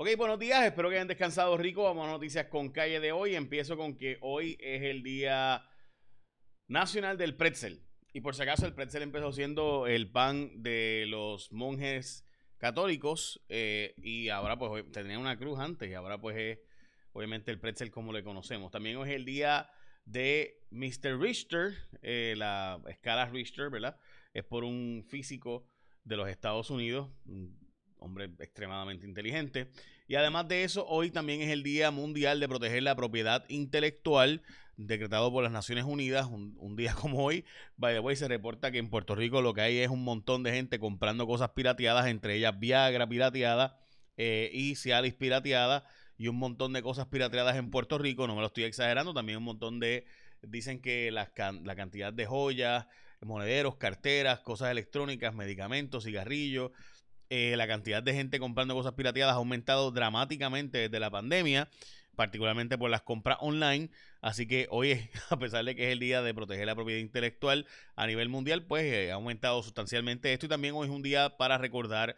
Ok, 0.00 0.10
buenos 0.16 0.38
días, 0.38 0.64
espero 0.64 0.90
que 0.90 0.94
hayan 0.94 1.08
descansado 1.08 1.56
rico. 1.56 1.82
Vamos 1.82 2.06
a 2.06 2.12
noticias 2.12 2.46
con 2.46 2.70
calle 2.70 3.00
de 3.00 3.10
hoy. 3.10 3.34
Empiezo 3.34 3.76
con 3.76 3.96
que 3.96 4.16
hoy 4.20 4.56
es 4.60 4.84
el 4.84 5.02
Día 5.02 5.68
Nacional 6.68 7.18
del 7.18 7.34
Pretzel. 7.34 7.82
Y 8.12 8.20
por 8.20 8.36
si 8.36 8.42
acaso, 8.42 8.64
el 8.64 8.74
pretzel 8.74 9.02
empezó 9.02 9.32
siendo 9.32 9.88
el 9.88 10.08
pan 10.08 10.62
de 10.62 11.06
los 11.08 11.50
monjes 11.50 12.24
católicos 12.58 13.44
eh, 13.48 13.94
y 13.96 14.28
ahora 14.28 14.56
pues 14.56 14.88
tenía 14.92 15.18
una 15.18 15.36
cruz 15.36 15.58
antes 15.58 15.90
y 15.90 15.94
ahora 15.94 16.20
pues 16.20 16.36
es 16.36 16.58
obviamente 17.12 17.50
el 17.50 17.58
pretzel 17.58 17.90
como 17.90 18.12
le 18.12 18.22
conocemos. 18.22 18.70
También 18.70 18.98
hoy 18.98 19.08
es 19.08 19.16
el 19.16 19.24
día 19.24 19.68
de 20.04 20.64
Mr. 20.70 21.18
Richter, 21.18 21.74
eh, 22.02 22.34
la 22.36 22.80
escala 22.86 23.26
Richter, 23.26 23.68
¿verdad? 23.68 23.98
Es 24.32 24.44
por 24.44 24.62
un 24.62 25.04
físico 25.08 25.66
de 26.04 26.16
los 26.16 26.28
Estados 26.28 26.70
Unidos, 26.70 27.10
hombre 27.98 28.30
extremadamente 28.38 29.06
inteligente. 29.06 29.70
Y 30.06 30.14
además 30.14 30.48
de 30.48 30.64
eso, 30.64 30.86
hoy 30.86 31.10
también 31.10 31.42
es 31.42 31.50
el 31.50 31.62
Día 31.62 31.90
Mundial 31.90 32.40
de 32.40 32.48
Proteger 32.48 32.82
la 32.82 32.96
Propiedad 32.96 33.44
Intelectual, 33.48 34.42
decretado 34.76 35.30
por 35.30 35.42
las 35.42 35.52
Naciones 35.52 35.84
Unidas. 35.84 36.26
Un, 36.26 36.76
día 36.76 36.94
como 37.00 37.22
hoy, 37.22 37.44
by 37.76 37.94
the 37.94 38.00
way, 38.00 38.16
se 38.16 38.28
reporta 38.28 38.70
que 38.70 38.78
en 38.78 38.88
Puerto 38.88 39.14
Rico 39.14 39.42
lo 39.42 39.52
que 39.52 39.60
hay 39.60 39.78
es 39.78 39.90
un 39.90 40.04
montón 40.04 40.42
de 40.42 40.52
gente 40.52 40.78
comprando 40.78 41.26
cosas 41.26 41.50
pirateadas, 41.50 42.06
entre 42.06 42.36
ellas 42.36 42.58
Viagra 42.58 43.08
pirateada 43.08 43.78
eh, 44.16 44.50
y 44.52 44.76
Cialis 44.76 45.14
pirateada, 45.14 45.84
y 46.16 46.28
un 46.28 46.36
montón 46.36 46.72
de 46.72 46.82
cosas 46.82 47.06
pirateadas 47.06 47.56
en 47.56 47.70
Puerto 47.70 47.98
Rico. 47.98 48.26
No 48.26 48.34
me 48.34 48.40
lo 48.40 48.46
estoy 48.46 48.64
exagerando, 48.64 49.12
también 49.14 49.38
un 49.38 49.44
montón 49.44 49.78
de. 49.78 50.06
Dicen 50.40 50.80
que 50.80 51.10
la, 51.10 51.30
la 51.64 51.74
cantidad 51.74 52.12
de 52.12 52.24
joyas, 52.24 52.86
monederos, 53.20 53.76
carteras, 53.76 54.40
cosas 54.40 54.70
electrónicas, 54.70 55.34
medicamentos, 55.34 56.04
cigarrillos 56.04 56.70
eh, 57.30 57.54
la 57.56 57.66
cantidad 57.66 58.02
de 58.02 58.14
gente 58.14 58.38
comprando 58.38 58.74
cosas 58.74 58.94
pirateadas 58.94 59.34
ha 59.34 59.38
aumentado 59.38 59.90
dramáticamente 59.90 60.78
desde 60.78 61.00
la 61.00 61.10
pandemia, 61.10 61.68
particularmente 62.16 62.78
por 62.78 62.90
las 62.90 63.02
compras 63.02 63.38
online. 63.40 63.90
Así 64.20 64.46
que 64.46 64.66
hoy, 64.70 65.08
a 65.30 65.38
pesar 65.38 65.64
de 65.64 65.76
que 65.76 65.88
es 65.88 65.92
el 65.92 65.98
día 65.98 66.22
de 66.22 66.34
proteger 66.34 66.66
la 66.66 66.74
propiedad 66.74 67.00
intelectual 67.00 67.66
a 67.96 68.06
nivel 68.06 68.28
mundial, 68.28 68.64
pues 68.64 68.84
eh, 68.84 69.12
ha 69.12 69.14
aumentado 69.14 69.62
sustancialmente 69.62 70.32
esto. 70.32 70.46
Y 70.46 70.48
también 70.48 70.74
hoy 70.74 70.86
es 70.88 70.92
un 70.92 71.02
día 71.02 71.36
para 71.36 71.58
recordar 71.58 72.16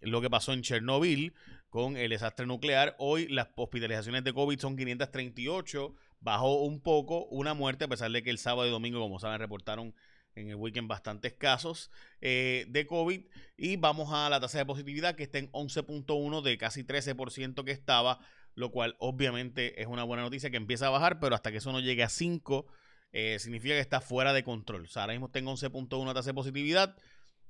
lo 0.00 0.20
que 0.20 0.30
pasó 0.30 0.52
en 0.52 0.62
Chernobyl 0.62 1.34
con 1.70 1.96
el 1.96 2.10
desastre 2.10 2.46
nuclear. 2.46 2.94
Hoy 2.98 3.28
las 3.28 3.48
hospitalizaciones 3.56 4.24
de 4.24 4.32
COVID 4.32 4.58
son 4.58 4.76
538, 4.76 5.94
bajó 6.20 6.62
un 6.62 6.80
poco 6.80 7.24
una 7.26 7.52
muerte, 7.52 7.84
a 7.84 7.88
pesar 7.88 8.10
de 8.10 8.22
que 8.22 8.30
el 8.30 8.38
sábado 8.38 8.68
y 8.68 8.70
domingo, 8.70 9.00
como 9.00 9.18
saben, 9.18 9.38
reportaron 9.38 9.94
en 10.34 10.50
el 10.50 10.56
weekend 10.56 10.88
bastantes 10.88 11.32
casos 11.34 11.90
eh, 12.20 12.66
de 12.68 12.86
COVID 12.86 13.22
y 13.56 13.76
vamos 13.76 14.12
a 14.12 14.28
la 14.28 14.40
tasa 14.40 14.58
de 14.58 14.66
positividad 14.66 15.14
que 15.14 15.22
está 15.22 15.38
en 15.38 15.50
11.1 15.52 16.42
de 16.42 16.58
casi 16.58 16.84
13% 16.84 17.64
que 17.64 17.70
estaba, 17.72 18.18
lo 18.54 18.70
cual 18.70 18.96
obviamente 18.98 19.80
es 19.80 19.86
una 19.86 20.04
buena 20.04 20.22
noticia 20.22 20.50
que 20.50 20.56
empieza 20.56 20.88
a 20.88 20.90
bajar, 20.90 21.20
pero 21.20 21.34
hasta 21.34 21.50
que 21.50 21.58
eso 21.58 21.72
no 21.72 21.80
llegue 21.80 22.02
a 22.02 22.08
5 22.08 22.66
eh, 23.12 23.38
significa 23.38 23.74
que 23.74 23.80
está 23.80 24.00
fuera 24.00 24.32
de 24.32 24.42
control. 24.42 24.88
Ahora 24.96 25.12
mismo 25.12 25.30
tengo 25.30 25.52
11.1 25.52 26.14
tasa 26.14 26.30
de 26.30 26.34
positividad, 26.34 26.96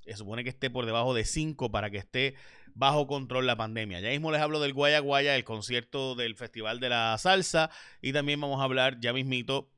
se 0.04 0.16
supone 0.16 0.44
que 0.44 0.50
esté 0.50 0.68
por 0.68 0.84
debajo 0.84 1.14
de 1.14 1.24
5 1.24 1.70
para 1.70 1.90
que 1.90 1.96
esté 1.96 2.34
bajo 2.74 3.06
control 3.06 3.46
la 3.46 3.56
pandemia. 3.56 4.00
Ya 4.00 4.10
mismo 4.10 4.30
les 4.30 4.42
hablo 4.42 4.60
del 4.60 4.74
Guaya 4.74 4.98
Guaya, 4.98 5.34
el 5.36 5.44
concierto 5.44 6.14
del 6.14 6.36
Festival 6.36 6.80
de 6.80 6.90
la 6.90 7.16
Salsa 7.16 7.70
y 8.02 8.12
también 8.12 8.40
vamos 8.40 8.60
a 8.60 8.64
hablar 8.64 9.00
ya 9.00 9.14
mismito 9.14 9.70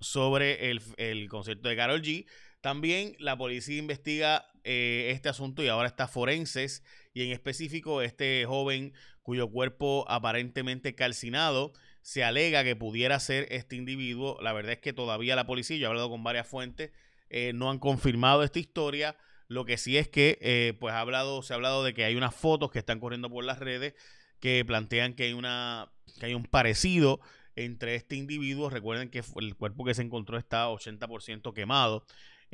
sobre 0.00 0.70
el, 0.70 0.80
el 0.96 1.28
concierto 1.28 1.68
de 1.68 1.76
Carol 1.76 2.02
G 2.02 2.26
también 2.62 3.14
la 3.18 3.36
policía 3.36 3.76
investiga 3.76 4.46
eh, 4.64 5.10
este 5.12 5.28
asunto 5.28 5.62
y 5.62 5.68
ahora 5.68 5.88
está 5.88 6.06
forenses 6.06 6.84
y 7.12 7.24
en 7.24 7.32
específico 7.32 8.00
este 8.00 8.44
joven 8.46 8.94
cuyo 9.22 9.50
cuerpo 9.50 10.06
aparentemente 10.08 10.94
calcinado 10.94 11.72
se 12.02 12.24
alega 12.24 12.64
que 12.64 12.76
pudiera 12.76 13.18
ser 13.20 13.46
este 13.50 13.76
individuo. 13.76 14.38
La 14.40 14.52
verdad 14.52 14.72
es 14.72 14.78
que 14.78 14.92
todavía 14.92 15.36
la 15.36 15.46
policía, 15.46 15.76
yo 15.76 15.86
he 15.86 15.88
hablado 15.88 16.08
con 16.08 16.22
varias 16.24 16.46
fuentes, 16.46 16.92
eh, 17.30 17.52
no 17.52 17.68
han 17.70 17.78
confirmado 17.78 18.42
esta 18.44 18.60
historia. 18.60 19.16
Lo 19.48 19.64
que 19.64 19.76
sí 19.76 19.98
es 19.98 20.08
que 20.08 20.38
eh, 20.40 20.74
pues 20.80 20.94
ha 20.94 21.00
hablado, 21.00 21.42
se 21.42 21.52
ha 21.52 21.56
hablado 21.56 21.84
de 21.84 21.94
que 21.94 22.04
hay 22.04 22.14
unas 22.14 22.34
fotos 22.34 22.70
que 22.70 22.78
están 22.78 23.00
corriendo 23.00 23.28
por 23.28 23.44
las 23.44 23.58
redes 23.58 23.94
que 24.40 24.64
plantean 24.64 25.14
que 25.14 25.24
hay 25.24 25.32
una 25.32 25.92
que 26.18 26.26
hay 26.26 26.34
un 26.34 26.44
parecido 26.44 27.20
entre 27.56 27.96
este 27.96 28.16
individuo. 28.16 28.70
Recuerden 28.70 29.10
que 29.10 29.22
el 29.36 29.56
cuerpo 29.56 29.84
que 29.84 29.94
se 29.94 30.02
encontró 30.02 30.38
está 30.38 30.68
80% 30.68 31.52
quemado. 31.54 32.04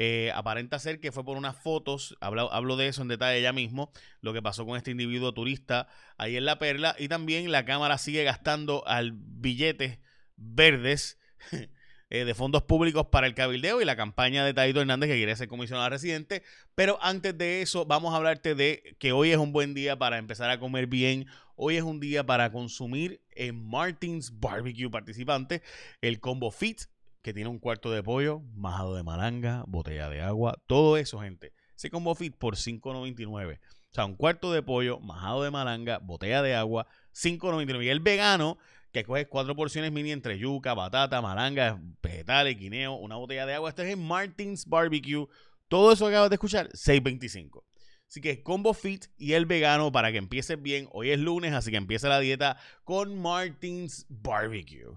Eh, 0.01 0.31
aparenta 0.33 0.79
ser 0.79 1.01
que 1.01 1.11
fue 1.11 1.25
por 1.25 1.37
unas 1.37 1.57
fotos, 1.57 2.17
hablo, 2.21 2.53
hablo, 2.53 2.77
de 2.77 2.87
eso 2.87 3.03
en 3.03 3.09
detalle 3.09 3.43
ya 3.43 3.53
mismo, 3.53 3.91
lo 4.21 4.33
que 4.33 4.41
pasó 4.41 4.65
con 4.65 4.77
este 4.77 4.93
individuo 4.93 5.35
turista 5.35 5.89
ahí 6.17 6.37
en 6.37 6.45
La 6.45 6.61
Perla, 6.61 6.95
y 7.01 7.09
también 7.09 7.51
la 7.51 7.65
Cámara 7.65 7.99
sigue 7.99 8.23
gastando 8.23 8.87
al 8.87 9.11
billetes 9.13 9.99
verdes 10.37 11.19
eh, 12.11 12.25
de 12.25 12.35
fondos 12.37 12.63
públicos 12.63 13.09
para 13.11 13.27
el 13.27 13.35
cabildeo 13.35 13.83
y 13.83 13.85
la 13.85 13.97
campaña 13.97 14.45
de 14.45 14.55
Taito 14.55 14.81
Hernández 14.81 15.09
que 15.09 15.17
quiere 15.17 15.35
ser 15.35 15.49
comisionado 15.49 15.91
residente, 15.91 16.45
pero 16.77 17.01
antes 17.03 17.37
de 17.37 17.61
eso 17.61 17.85
vamos 17.85 18.15
a 18.15 18.19
hablarte 18.19 18.55
de 18.55 18.97
que 19.01 19.11
hoy 19.11 19.33
es 19.33 19.39
un 19.39 19.53
buen 19.53 19.75
día 19.75 19.99
para 19.99 20.19
empezar 20.19 20.49
a 20.51 20.61
comer 20.61 20.87
bien, 20.87 21.27
hoy 21.57 21.77
es 21.77 21.83
un 21.83 21.99
día 21.99 22.25
para 22.25 22.53
consumir 22.53 23.21
en 23.31 23.69
Martins 23.69 24.39
Barbecue 24.39 24.91
participante 24.91 25.61
el 26.03 26.21
combo 26.21 26.53
fit 26.53 26.83
que 27.23 27.35
tiene 27.35 27.51
un 27.51 27.59
cuarto 27.59 27.91
de 27.91 28.03
pollo, 28.03 28.41
majado 28.55 28.95
de 28.95 29.03
malanga, 29.03 29.65
botella 29.67 30.09
de 30.09 30.21
agua, 30.21 30.63
todo 30.67 30.97
eso, 30.97 31.21
gente. 31.21 31.53
Ese 31.77 31.91
combo 31.91 32.15
fit 32.15 32.35
por 32.37 32.57
$5.99. 32.57 33.59
O 33.59 33.95
sea, 33.95 34.05
un 34.05 34.17
cuarto 34.17 34.53
de 34.53 34.63
pollo, 34.63 35.01
majado 35.01 35.43
de 35.43 35.51
malanga, 35.51 35.99
botella 35.99 36.43
de 36.43 36.55
agua, 36.55 36.87
$5.99. 37.15 37.85
Y 37.85 37.89
el 37.89 38.01
vegano, 38.01 38.59
que 38.93 39.05
coge 39.05 39.29
cuatro 39.29 39.55
porciones 39.55 39.93
mini 39.93 40.13
entre 40.13 40.39
yuca, 40.39 40.75
batata, 40.75 41.21
malanga, 41.23 41.81
vegetales, 42.03 42.59
guineo, 42.59 42.95
una 42.95 43.17
botella 43.17 43.47
de 43.47 43.55
agua. 43.55 43.71
Esto 43.71 43.83
es 43.83 43.93
en 43.93 44.07
Martins 44.07 44.67
Barbecue. 44.67 45.27
Todo 45.69 45.93
eso 45.93 46.07
que 46.07 46.13
acabas 46.13 46.31
de 46.31 46.37
escuchar, 46.37 46.69
$6.25. 46.71 47.65
Así 48.09 48.23
que 48.23 48.43
combo 48.43 48.73
fit 48.73 49.05
y 49.19 49.35
el 49.35 49.45
vegano 49.45 49.93
para 49.93 50.11
que 50.11 50.19
empieces 50.19 50.61
bien. 50.61 50.89
Hoy 50.93 51.11
es 51.11 51.19
lunes, 51.19 51.53
así 51.53 51.71
que 51.71 51.77
empieza 51.77 52.09
la 52.09 52.21
dieta 52.21 52.57
con 52.85 53.21
Martins 53.21 54.07
Barbecue. 54.09 54.97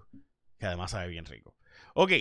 Que 0.58 0.66
además 0.66 0.92
sabe 0.92 1.10
bien 1.10 1.26
rico. 1.26 1.54
Ok, 1.94 2.14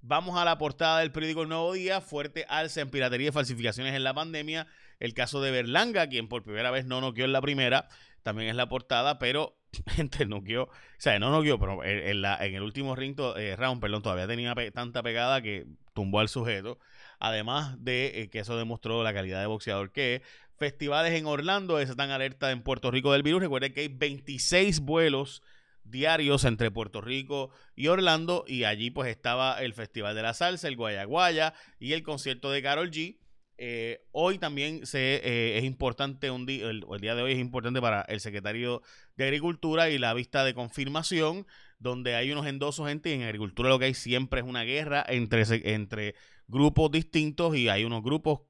vamos 0.00 0.38
a 0.38 0.44
la 0.46 0.56
portada 0.56 1.00
del 1.00 1.12
periódico 1.12 1.42
El 1.42 1.50
Nuevo 1.50 1.74
Día. 1.74 2.00
Fuerte 2.00 2.46
alza 2.48 2.80
en 2.80 2.88
piratería 2.88 3.28
y 3.28 3.32
falsificaciones 3.32 3.94
en 3.94 4.02
la 4.02 4.14
pandemia. 4.14 4.66
El 5.00 5.12
caso 5.12 5.42
de 5.42 5.50
Berlanga, 5.50 6.08
quien 6.08 6.28
por 6.28 6.42
primera 6.42 6.70
vez 6.70 6.86
no 6.86 7.02
noqueó 7.02 7.26
en 7.26 7.32
la 7.32 7.42
primera, 7.42 7.88
también 8.22 8.48
es 8.48 8.56
la 8.56 8.70
portada, 8.70 9.18
pero 9.18 9.58
gente 9.90 10.24
noqueó, 10.24 10.62
o 10.62 10.70
sea, 10.96 11.18
no 11.18 11.30
noqueó, 11.30 11.58
pero 11.58 11.84
en, 11.84 12.24
el 12.24 12.62
último 12.62 12.96
ring, 12.96 13.16
eh, 13.36 13.54
round, 13.54 13.82
perdón, 13.82 14.02
todavía 14.02 14.26
tenía 14.26 14.54
tanta 14.72 15.02
pegada 15.02 15.42
que 15.42 15.66
tumbó 15.92 16.20
al 16.20 16.30
sujeto. 16.30 16.78
Además 17.18 17.76
de 17.84 18.22
eh, 18.22 18.30
que 18.30 18.38
eso 18.38 18.56
demostró 18.56 19.02
la 19.02 19.12
calidad 19.12 19.40
de 19.40 19.46
boxeador 19.46 19.92
que 19.92 20.16
es. 20.16 20.22
Festivales 20.56 21.12
en 21.12 21.26
Orlando 21.26 21.78
están 21.78 22.10
alerta 22.10 22.50
en 22.50 22.62
Puerto 22.62 22.90
Rico 22.90 23.12
del 23.12 23.22
virus. 23.22 23.42
Recuerden 23.42 23.74
que 23.74 23.82
hay 23.82 23.88
26 23.88 24.80
vuelos 24.80 25.42
diarios 25.90 26.44
entre 26.44 26.70
Puerto 26.70 27.00
Rico 27.00 27.50
y 27.74 27.88
Orlando 27.88 28.44
y 28.46 28.64
allí 28.64 28.90
pues 28.90 29.10
estaba 29.10 29.62
el 29.62 29.74
Festival 29.74 30.14
de 30.14 30.22
la 30.22 30.34
Salsa, 30.34 30.68
el 30.68 30.76
Guayaguaya 30.76 31.54
y 31.78 31.92
el 31.92 32.02
concierto 32.02 32.50
de 32.50 32.62
Carol 32.62 32.90
G. 32.90 33.18
Eh, 33.60 34.06
hoy 34.12 34.38
también 34.38 34.86
se, 34.86 35.16
eh, 35.16 35.58
es 35.58 35.64
importante, 35.64 36.30
un 36.30 36.46
día, 36.46 36.70
el, 36.70 36.84
día 37.00 37.16
de 37.16 37.22
hoy 37.22 37.32
es 37.32 37.38
importante 37.38 37.80
para 37.80 38.02
el 38.02 38.20
secretario 38.20 38.82
de 39.16 39.24
Agricultura 39.24 39.90
y 39.90 39.98
la 39.98 40.14
vista 40.14 40.44
de 40.44 40.54
confirmación, 40.54 41.44
donde 41.80 42.14
hay 42.14 42.30
unos 42.30 42.46
endosos, 42.46 42.86
gente, 42.88 43.10
y 43.10 43.14
en 43.14 43.22
Agricultura 43.22 43.68
lo 43.68 43.80
que 43.80 43.86
hay 43.86 43.94
siempre 43.94 44.40
es 44.40 44.46
una 44.46 44.62
guerra 44.62 45.04
entre, 45.08 45.42
entre 45.74 46.14
grupos 46.46 46.92
distintos 46.92 47.56
y 47.56 47.68
hay 47.68 47.84
unos 47.84 48.04
grupos 48.04 48.42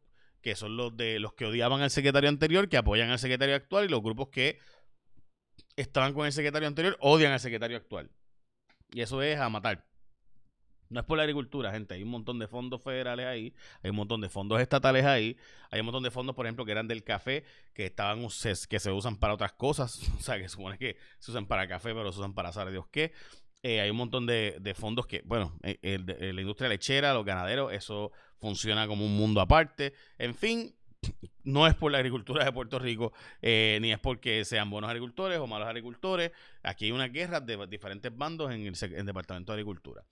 que 0.43 0.55
son 0.55 0.77
los 0.77 0.97
de 0.97 1.19
los 1.19 1.33
que 1.33 1.47
odiaban 1.47 1.81
al 1.81 1.91
secretario 1.91 2.29
anterior, 2.29 2.69
que 2.69 2.77
apoyan 2.77 3.11
al 3.11 3.19
secretario 3.19 3.57
actual 3.57 3.87
y 3.87 3.89
los 3.89 4.03
grupos 4.03 4.29
que 4.29 4.59
estaban 5.81 6.13
con 6.13 6.27
el 6.27 6.33
secretario 6.33 6.69
anterior, 6.69 6.97
odian 7.01 7.33
al 7.33 7.41
secretario 7.41 7.77
actual. 7.77 8.11
Y 8.91 9.01
eso 9.01 9.23
es 9.23 9.39
a 9.39 9.49
matar. 9.49 9.85
No 10.91 11.01
es 11.01 11.07
por 11.07 11.19
la 11.19 11.25
agricultura, 11.25 11.71
gente. 11.71 11.95
Hay 11.95 12.03
un 12.03 12.09
montón 12.09 12.39
de 12.39 12.49
fondos 12.49 12.83
federales 12.83 13.27
ahí, 13.27 13.55
hay 13.83 13.91
un 13.91 13.97
montón 13.97 14.21
de 14.23 14.29
fondos 14.29 14.61
estatales 14.61 15.05
ahí, 15.05 15.37
hay 15.71 15.81
un 15.81 15.87
montón 15.87 16.03
de 16.03 16.11
fondos, 16.11 16.35
por 16.35 16.47
ejemplo, 16.47 16.65
que 16.65 16.73
eran 16.73 16.89
del 16.89 17.05
café, 17.05 17.45
que 17.75 17.87
estaban 17.87 18.27
que 18.69 18.81
se 18.81 18.91
usan 18.91 19.17
para 19.17 19.35
otras 19.35 19.53
cosas. 19.53 20.01
O 20.19 20.21
sea, 20.21 20.39
que 20.39 20.49
supone 20.49 20.79
que 20.79 20.97
se 21.19 21.31
usan 21.31 21.47
para 21.47 21.69
café, 21.69 21.95
pero 21.95 22.11
se 22.13 22.19
usan 22.19 22.35
para 22.35 22.53
saber 22.53 22.73
Dios 22.73 22.87
qué. 22.91 23.13
Eh, 23.63 23.81
hay 23.81 23.91
un 23.91 23.97
montón 23.97 24.25
de, 24.27 24.75
fondos 24.77 25.07
que, 25.07 25.23
bueno, 25.25 25.59
eh, 25.63 25.99
la 26.33 26.41
industria 26.41 26.69
lechera, 26.69 27.13
los 27.13 27.25
ganaderos, 27.25 27.73
eso 27.73 28.13
funciona 28.39 28.87
como 28.87 29.05
un 29.05 29.17
mundo 29.17 29.41
aparte. 29.41 29.93
En 30.17 30.35
fin, 30.35 30.75
no 31.49 31.67
es 31.67 31.75
por 31.75 31.91
la 31.91 31.99
agricultura 31.99 32.45
de 32.45 32.53
Puerto 32.53 32.79
Rico, 32.79 33.13
eh, 33.41 33.79
ni 33.81 33.91
es 33.91 33.99
porque 33.99 34.45
sean 34.45 34.71
buenos 34.71 34.91
agricultores 34.91 35.39
o 35.39 35.47
malos 35.47 35.67
agricultores. 35.67 36.33
Aquí 36.63 36.87
hay 36.87 36.93
una 36.93 37.09
guerra 37.09 37.41
de 37.41 37.67
diferentes 37.67 38.17
bandos 38.17 38.53
en 38.53 38.67
el, 38.67 39.07
Departamento 39.07 39.53
de 39.53 39.57
Agricultura. 39.57 40.05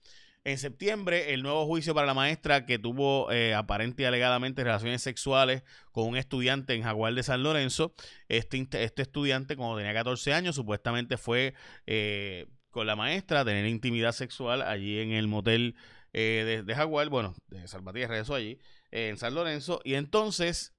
En 0.43 0.57
septiembre, 0.57 1.33
el 1.33 1.43
nuevo 1.43 1.65
juicio 1.65 1.93
para 1.93 2.07
la 2.07 2.13
maestra 2.13 2.65
que 2.65 2.79
tuvo 2.79 3.29
eh, 3.31 3.53
aparente 3.53 4.03
y 4.03 4.05
alegadamente 4.05 4.63
relaciones 4.63 5.01
sexuales 5.01 5.63
con 5.91 6.07
un 6.07 6.15
estudiante 6.15 6.73
en 6.73 6.83
Jaguar 6.83 7.13
de 7.13 7.21
San 7.21 7.43
Lorenzo. 7.43 7.93
Este, 8.29 8.65
este 8.71 9.01
estudiante, 9.01 9.57
cuando 9.57 9.77
tenía 9.77 9.93
14 9.93 10.33
años, 10.33 10.55
supuestamente 10.55 11.17
fue 11.17 11.53
eh, 11.85 12.47
con 12.71 12.87
la 12.87 12.95
maestra 12.95 13.41
a 13.41 13.45
tener 13.45 13.65
intimidad 13.65 14.13
sexual 14.13 14.61
allí 14.61 14.99
en 14.99 15.11
el 15.11 15.27
motel 15.27 15.75
eh, 16.13 16.63
de, 16.65 16.75
Jaguar, 16.75 17.09
bueno, 17.09 17.35
de 17.49 17.67
Salvatierra, 17.67 18.11
regresó 18.11 18.33
allí, 18.33 18.57
en 18.91 19.17
San 19.17 19.35
Lorenzo. 19.35 19.81
Y 19.83 19.95
entonces, 19.95 20.76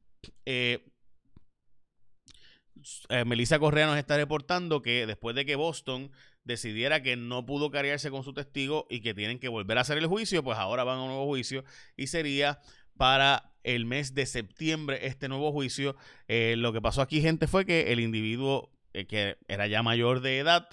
Melissa 3.26 3.58
Correa 3.58 3.86
nos 3.86 3.98
está 3.98 4.16
reportando 4.16 4.82
que 4.82 5.06
después 5.06 5.34
de 5.36 5.44
que 5.44 5.56
Boston 5.56 6.10
decidiera 6.44 7.02
que 7.02 7.16
no 7.16 7.44
pudo 7.44 7.70
cargarse 7.70 8.10
con 8.10 8.24
su 8.24 8.32
testigo 8.32 8.86
y 8.88 9.00
que 9.00 9.14
tienen 9.14 9.38
que 9.38 9.48
volver 9.48 9.78
a 9.78 9.82
hacer 9.82 9.98
el 9.98 10.06
juicio, 10.06 10.42
pues 10.42 10.58
ahora 10.58 10.84
van 10.84 10.98
a 10.98 11.02
un 11.02 11.08
nuevo 11.08 11.26
juicio 11.26 11.64
y 11.96 12.06
sería 12.06 12.60
para 12.96 13.52
el 13.62 13.84
mes 13.84 14.14
de 14.14 14.26
septiembre 14.26 15.06
este 15.06 15.28
nuevo 15.28 15.52
juicio. 15.52 15.94
Eh, 16.26 16.54
lo 16.56 16.72
que 16.72 16.80
pasó 16.80 17.02
aquí, 17.02 17.20
gente, 17.20 17.46
fue 17.46 17.66
que 17.66 17.92
el 17.92 18.00
individuo 18.00 18.72
eh, 18.94 19.06
que 19.06 19.36
era 19.46 19.66
ya 19.66 19.82
mayor 19.82 20.20
de 20.20 20.38
edad, 20.38 20.68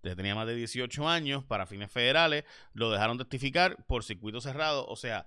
tenía 0.00 0.34
más 0.34 0.46
de 0.46 0.54
18 0.54 1.06
años 1.08 1.44
para 1.44 1.66
fines 1.66 1.90
federales, 1.90 2.44
lo 2.72 2.90
dejaron 2.90 3.18
testificar 3.18 3.84
por 3.86 4.04
circuito 4.04 4.40
cerrado, 4.40 4.86
o 4.86 4.96
sea, 4.96 5.26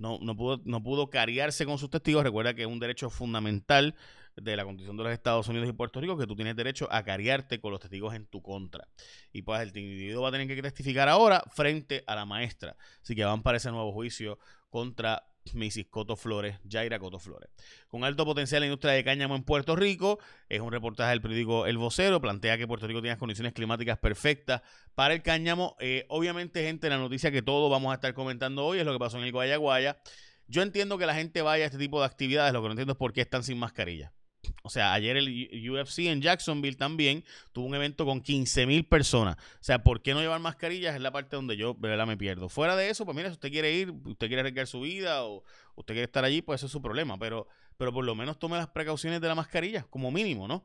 no, 0.00 0.18
no, 0.22 0.34
pudo, 0.34 0.62
no 0.64 0.82
pudo 0.82 1.10
cariarse 1.10 1.66
con 1.66 1.78
sus 1.78 1.90
testigos. 1.90 2.24
Recuerda 2.24 2.54
que 2.54 2.62
es 2.62 2.68
un 2.68 2.80
derecho 2.80 3.10
fundamental 3.10 3.94
de 4.34 4.56
la 4.56 4.64
Constitución 4.64 4.96
de 4.96 5.04
los 5.04 5.12
Estados 5.12 5.46
Unidos 5.48 5.68
y 5.68 5.72
Puerto 5.72 6.00
Rico 6.00 6.16
que 6.16 6.26
tú 6.26 6.34
tienes 6.34 6.56
derecho 6.56 6.88
a 6.90 7.02
cariarte 7.02 7.60
con 7.60 7.70
los 7.70 7.80
testigos 7.80 8.14
en 8.14 8.26
tu 8.26 8.40
contra. 8.40 8.88
Y 9.32 9.42
pues 9.42 9.60
el 9.60 9.68
individuo 9.68 10.22
va 10.22 10.30
a 10.30 10.32
tener 10.32 10.48
que 10.48 10.62
testificar 10.62 11.08
ahora 11.10 11.42
frente 11.52 12.02
a 12.06 12.14
la 12.14 12.24
maestra. 12.24 12.76
Así 13.02 13.14
que 13.14 13.24
van 13.24 13.42
para 13.42 13.58
ese 13.58 13.70
nuevo 13.70 13.92
juicio 13.92 14.38
contra 14.70 15.29
Mrs. 15.54 15.86
Coto 15.90 16.16
Flores, 16.16 16.58
Jaira 16.68 16.98
Coto 16.98 17.18
Flores. 17.18 17.50
Con 17.88 18.04
alto 18.04 18.24
potencial 18.24 18.62
en 18.62 18.68
la 18.68 18.72
industria 18.72 18.92
de 18.92 19.04
cáñamo 19.04 19.36
en 19.36 19.42
Puerto 19.42 19.76
Rico, 19.76 20.18
es 20.48 20.60
un 20.60 20.72
reportaje 20.72 21.10
del 21.10 21.20
periódico 21.20 21.66
El 21.66 21.78
Vocero, 21.78 22.20
plantea 22.20 22.58
que 22.58 22.66
Puerto 22.66 22.86
Rico 22.86 23.00
tiene 23.00 23.12
las 23.12 23.18
condiciones 23.18 23.52
climáticas 23.52 23.98
perfectas 23.98 24.62
para 24.94 25.14
el 25.14 25.22
cáñamo. 25.22 25.76
Eh, 25.80 26.06
obviamente, 26.08 26.62
gente, 26.64 26.88
la 26.88 26.98
noticia 26.98 27.30
que 27.30 27.42
todos 27.42 27.70
vamos 27.70 27.90
a 27.92 27.94
estar 27.94 28.14
comentando 28.14 28.64
hoy 28.64 28.78
es 28.78 28.84
lo 28.84 28.92
que 28.92 28.98
pasó 28.98 29.18
en 29.18 29.24
el 29.24 29.32
Guayaguaya. 29.32 29.98
Yo 30.46 30.62
entiendo 30.62 30.98
que 30.98 31.06
la 31.06 31.14
gente 31.14 31.42
vaya 31.42 31.64
a 31.64 31.66
este 31.66 31.78
tipo 31.78 32.00
de 32.00 32.06
actividades, 32.06 32.52
lo 32.52 32.60
que 32.60 32.68
no 32.68 32.72
entiendo 32.72 32.92
es 32.92 32.98
por 32.98 33.12
qué 33.12 33.20
están 33.20 33.44
sin 33.44 33.58
mascarilla. 33.58 34.12
O 34.62 34.70
sea, 34.70 34.92
ayer 34.92 35.16
el 35.16 35.70
UFC 35.70 36.00
en 36.00 36.22
Jacksonville 36.22 36.76
también 36.76 37.24
tuvo 37.52 37.66
un 37.66 37.74
evento 37.74 38.04
con 38.04 38.20
15 38.20 38.66
mil 38.66 38.84
personas. 38.84 39.36
O 39.36 39.62
sea, 39.64 39.82
¿por 39.82 40.02
qué 40.02 40.14
no 40.14 40.20
llevar 40.20 40.40
mascarillas? 40.40 40.94
Es 40.94 41.00
la 41.00 41.12
parte 41.12 41.36
donde 41.36 41.56
yo 41.56 41.74
¿verdad? 41.74 42.06
me 42.06 42.16
pierdo. 42.16 42.48
Fuera 42.48 42.76
de 42.76 42.90
eso, 42.90 43.04
pues 43.04 43.16
mira, 43.16 43.28
si 43.28 43.34
usted 43.34 43.50
quiere 43.50 43.72
ir, 43.72 43.90
usted 43.90 44.28
quiere 44.28 44.40
arriesgar 44.40 44.66
su 44.66 44.80
vida 44.80 45.24
o 45.24 45.44
usted 45.76 45.94
quiere 45.94 46.04
estar 46.04 46.24
allí, 46.24 46.42
pues 46.42 46.60
eso 46.60 46.66
es 46.66 46.72
su 46.72 46.82
problema. 46.82 47.18
Pero, 47.18 47.48
pero 47.76 47.92
por 47.92 48.04
lo 48.04 48.14
menos 48.14 48.38
tome 48.38 48.56
las 48.56 48.68
precauciones 48.68 49.20
de 49.20 49.28
la 49.28 49.34
mascarilla, 49.34 49.86
como 49.90 50.10
mínimo, 50.10 50.48
¿no? 50.48 50.64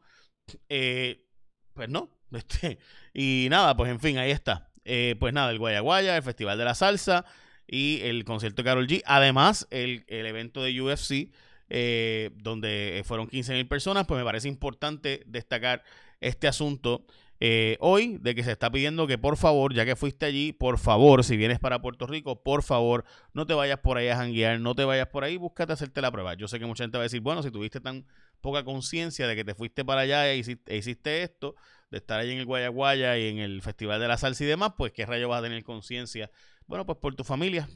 Eh, 0.69 1.25
pues 1.73 1.89
no. 1.89 2.09
Este, 2.35 2.79
y 3.13 3.47
nada, 3.49 3.77
pues 3.77 3.89
en 3.89 3.99
fin, 4.01 4.17
ahí 4.17 4.31
está. 4.31 4.69
Eh, 4.83 5.15
pues 5.19 5.33
nada, 5.33 5.51
el 5.51 5.59
Guayaguaya, 5.59 6.17
el 6.17 6.23
Festival 6.23 6.57
de 6.57 6.65
la 6.65 6.75
Salsa 6.75 7.23
y 7.65 8.01
el 8.01 8.25
concierto 8.25 8.61
de 8.61 8.65
Carol 8.65 8.87
G. 8.87 9.03
Además, 9.05 9.67
el, 9.71 10.03
el 10.07 10.25
evento 10.25 10.61
de 10.61 10.81
UFC 10.81 11.31
eh, 11.69 12.31
donde 12.35 13.01
fueron 13.05 13.27
15 13.27 13.53
mil 13.53 13.67
personas, 13.67 14.05
pues 14.05 14.17
me 14.17 14.25
parece 14.25 14.47
importante 14.47 15.23
destacar 15.25 15.83
este 16.19 16.47
asunto 16.47 17.05
eh, 17.41 17.75
hoy 17.81 18.17
de 18.21 18.33
que 18.33 18.43
se 18.43 18.51
está 18.53 18.71
pidiendo 18.71 19.07
que 19.07 19.17
por 19.17 19.35
favor, 19.35 19.73
ya 19.73 19.83
que 19.83 19.97
fuiste 19.97 20.25
allí, 20.25 20.53
por 20.53 20.77
favor, 20.77 21.23
si 21.23 21.35
vienes 21.35 21.59
para 21.59 21.81
Puerto 21.81 22.07
Rico, 22.07 22.41
por 22.41 22.63
favor, 22.63 23.03
no 23.33 23.45
te 23.45 23.53
vayas 23.53 23.79
por 23.79 23.97
ahí 23.97 24.07
a 24.07 24.15
janguear, 24.15 24.59
no 24.61 24.73
te 24.73 24.85
vayas 24.85 25.07
por 25.07 25.25
ahí, 25.25 25.35
búscate 25.35 25.73
hacerte 25.73 26.01
la 26.01 26.11
prueba. 26.11 26.33
Yo 26.35 26.47
sé 26.47 26.59
que 26.59 26.65
mucha 26.65 26.85
gente 26.85 26.97
va 26.97 27.03
a 27.03 27.05
decir, 27.05 27.19
bueno, 27.19 27.43
si 27.43 27.51
tuviste 27.51 27.81
tan 27.81 28.05
poca 28.39 28.63
conciencia 28.63 29.27
de 29.27 29.35
que 29.35 29.43
te 29.43 29.53
fuiste 29.53 29.83
para 29.83 30.01
allá 30.01 30.31
e 30.31 30.37
hiciste, 30.37 30.73
e 30.73 30.77
hiciste, 30.77 31.23
esto, 31.23 31.55
de 31.91 31.97
estar 31.97 32.19
allí 32.19 32.31
en 32.31 32.39
el 32.39 32.45
Guayaguaya 32.45 33.17
y 33.17 33.27
en 33.27 33.39
el 33.39 33.61
Festival 33.61 33.99
de 33.99 34.07
la 34.07 34.17
Salsa 34.17 34.43
y 34.43 34.47
demás, 34.47 34.73
pues 34.77 34.93
qué 34.93 35.05
rayo 35.05 35.27
vas 35.27 35.39
a 35.39 35.43
tener 35.43 35.63
conciencia. 35.63 36.31
Bueno, 36.67 36.85
pues 36.85 36.97
por 36.99 37.15
tu 37.15 37.25
familia, 37.25 37.67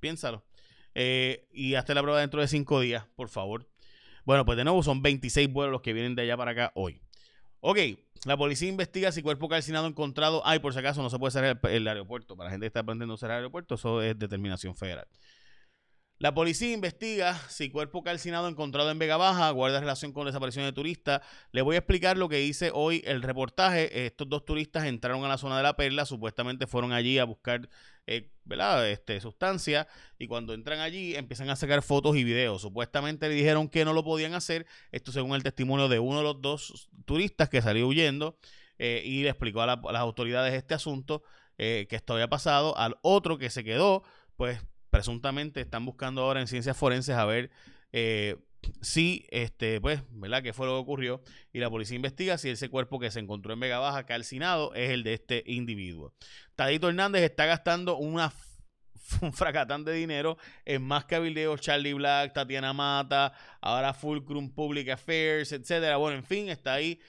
piénsalo. 0.00 0.44
Eh, 0.94 1.46
y 1.52 1.74
hazte 1.74 1.94
la 1.94 2.02
prueba 2.02 2.20
dentro 2.20 2.40
de 2.40 2.48
cinco 2.48 2.80
días, 2.80 3.04
por 3.16 3.28
favor. 3.28 3.66
Bueno, 4.24 4.44
pues 4.44 4.56
de 4.56 4.64
nuevo 4.64 4.82
son 4.82 5.02
26 5.02 5.52
vuelos 5.52 5.72
los 5.72 5.82
que 5.82 5.92
vienen 5.92 6.14
de 6.14 6.22
allá 6.22 6.36
para 6.36 6.52
acá 6.52 6.72
hoy. 6.74 7.00
Ok, 7.60 7.78
la 8.26 8.36
policía 8.36 8.68
investiga 8.68 9.12
si 9.12 9.22
cuerpo 9.22 9.48
calcinado 9.48 9.86
encontrado. 9.86 10.42
Ay, 10.44 10.58
por 10.58 10.72
si 10.72 10.78
acaso 10.78 11.02
no 11.02 11.10
se 11.10 11.18
puede 11.18 11.30
cerrar 11.32 11.58
el, 11.70 11.88
aeropuerto. 11.88 12.36
Para 12.36 12.48
la 12.48 12.50
gente 12.52 12.64
que 12.64 12.68
está 12.68 12.80
aprendiendo 12.80 13.14
a 13.14 13.18
cerrar 13.18 13.36
el 13.36 13.44
aeropuerto, 13.44 13.74
eso 13.74 14.02
es 14.02 14.18
determinación 14.18 14.74
federal. 14.74 15.06
La 16.24 16.32
policía 16.32 16.72
investiga 16.72 17.38
si 17.50 17.68
cuerpo 17.68 18.02
calcinado 18.02 18.48
encontrado 18.48 18.90
en 18.90 18.98
Vega 18.98 19.18
Baja 19.18 19.50
guarda 19.50 19.78
relación 19.78 20.14
con 20.14 20.24
desaparición 20.24 20.64
de 20.64 20.72
turistas. 20.72 21.20
Le 21.52 21.60
voy 21.60 21.76
a 21.76 21.80
explicar 21.80 22.16
lo 22.16 22.30
que 22.30 22.38
dice 22.38 22.70
hoy 22.72 23.02
el 23.04 23.20
reportaje. 23.20 24.06
Estos 24.06 24.30
dos 24.30 24.46
turistas 24.46 24.84
entraron 24.84 25.22
a 25.26 25.28
la 25.28 25.36
zona 25.36 25.58
de 25.58 25.62
la 25.62 25.76
perla, 25.76 26.06
supuestamente 26.06 26.66
fueron 26.66 26.94
allí 26.94 27.18
a 27.18 27.24
buscar 27.24 27.68
eh, 28.06 28.30
¿verdad? 28.44 28.88
Este, 28.88 29.20
sustancia 29.20 29.86
y 30.18 30.26
cuando 30.26 30.54
entran 30.54 30.80
allí 30.80 31.14
empiezan 31.14 31.50
a 31.50 31.56
sacar 31.56 31.82
fotos 31.82 32.16
y 32.16 32.24
videos. 32.24 32.62
Supuestamente 32.62 33.28
le 33.28 33.34
dijeron 33.34 33.68
que 33.68 33.84
no 33.84 33.92
lo 33.92 34.02
podían 34.02 34.32
hacer. 34.32 34.64
Esto 34.92 35.12
según 35.12 35.34
el 35.34 35.42
testimonio 35.42 35.90
de 35.90 35.98
uno 35.98 36.20
de 36.20 36.24
los 36.24 36.40
dos 36.40 36.88
turistas 37.04 37.50
que 37.50 37.60
salió 37.60 37.86
huyendo 37.86 38.38
eh, 38.78 39.02
y 39.04 39.24
le 39.24 39.28
explicó 39.28 39.60
a, 39.60 39.66
las 39.66 40.00
autoridades 40.00 40.54
este 40.54 40.72
asunto, 40.72 41.22
eh, 41.58 41.86
que 41.90 41.96
esto 41.96 42.14
había 42.14 42.28
pasado. 42.28 42.78
Al 42.78 42.96
otro 43.02 43.36
que 43.36 43.50
se 43.50 43.62
quedó, 43.62 44.04
pues 44.36 44.58
presuntamente 44.94 45.60
están 45.60 45.84
buscando 45.84 46.22
ahora 46.22 46.40
en 46.40 46.46
ciencias 46.46 46.76
forenses 46.76 47.16
a 47.16 47.24
ver 47.24 47.50
eh, 47.90 48.36
si, 48.80 49.26
este, 49.30 49.80
pues, 49.80 50.02
¿verdad? 50.10 50.40
¿Qué 50.40 50.52
fue 50.52 50.66
lo 50.66 50.74
que 50.74 50.78
ocurrió? 50.78 51.20
Y 51.52 51.58
la 51.58 51.68
policía 51.68 51.96
investiga 51.96 52.38
si 52.38 52.48
ese 52.48 52.68
cuerpo 52.68 53.00
que 53.00 53.10
se 53.10 53.18
encontró 53.18 53.52
en 53.52 53.58
Vega 53.58 53.80
Baja 53.80 54.06
calcinado 54.06 54.72
es 54.74 54.90
el 54.90 55.02
de 55.02 55.14
este 55.14 55.42
individuo. 55.46 56.14
Tadito 56.54 56.88
Hernández 56.88 57.24
está 57.24 57.44
gastando 57.44 57.96
una 57.96 58.32
un 59.20 59.32
fracatán 59.32 59.84
de 59.84 59.94
dinero 59.94 60.38
en 60.64 60.82
más 60.82 61.06
cabildeo, 61.06 61.56
Charlie 61.58 61.92
Black, 61.92 62.32
Tatiana 62.32 62.72
Mata, 62.72 63.32
ahora 63.60 63.94
Fulcrum 63.94 64.54
Public 64.54 64.90
Affairs, 64.90 65.50
etcétera. 65.50 65.96
Bueno, 65.96 66.18
en 66.18 66.24
fin, 66.24 66.48
está 66.50 66.74
ahí 66.74 67.00